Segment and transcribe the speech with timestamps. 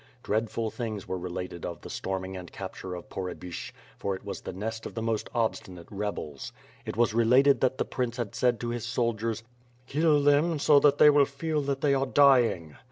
[0.23, 4.51] Dreadful things were related of the storming and capture of Pohrebyshch, for it was the
[4.51, 6.51] nest of the most obstinate rebels.
[6.87, 9.43] It was related that the prince had said to his soldiers,
[9.85, 12.77] "Kill them so that they will feel that they are dying."